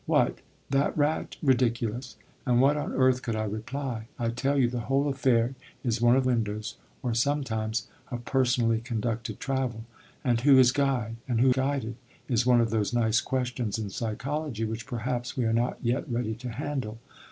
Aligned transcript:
What, 0.07 0.39
that 0.71 0.97
rat? 0.97 1.35
Ridiculous! 1.43 2.15
And 2.43 2.59
what 2.59 2.75
on 2.75 2.91
earth 2.91 3.21
could 3.21 3.35
I 3.35 3.43
reply? 3.43 4.07
I 4.17 4.29
tell 4.29 4.57
you, 4.57 4.67
the 4.67 4.79
whole 4.89 5.07
affair 5.07 5.53
is 5.83 6.01
one 6.01 6.15
of 6.15 6.25
windows, 6.25 6.75
or, 7.03 7.13
sometimes, 7.13 7.87
of 8.09 8.25
personally 8.25 8.81
conducted 8.81 9.39
travel; 9.39 9.83
and 10.23 10.41
who 10.41 10.57
is 10.57 10.71
Guide 10.71 11.17
and 11.27 11.39
who 11.39 11.53
Guided, 11.53 11.97
is 12.27 12.47
one 12.47 12.61
of 12.61 12.71
those 12.71 12.93
nice 12.95 13.21
questions 13.21 13.77
in 13.77 13.91
psychology 13.91 14.65
which 14.65 14.87
perhaps 14.87 15.37
we 15.37 15.45
are 15.45 15.53
not 15.53 15.77
yet 15.83 16.09
ready 16.11 16.33
to 16.33 16.49
handle. 16.49 16.97